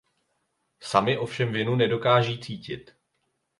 Sami 0.79 1.17
ovšem 1.17 1.51
vinu 1.53 1.75
nedokáží 1.75 2.39
cítit. 2.39 2.95